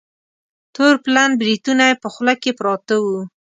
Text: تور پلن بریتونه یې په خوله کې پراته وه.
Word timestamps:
تور 0.75 0.93
پلن 1.03 1.29
بریتونه 1.39 1.83
یې 1.89 1.95
په 2.03 2.07
خوله 2.13 2.33
کې 2.41 2.51
پراته 2.59 2.95
وه. 3.03 3.21